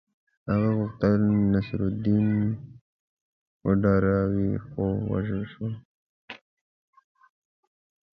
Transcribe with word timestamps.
هغه 0.49 0.69
غوښتل 0.79 1.21
نصرالدین 1.53 2.29
وډاروي 3.65 4.51
خو 4.65 4.83
ووژل 5.09 5.43
شو. 5.51 5.67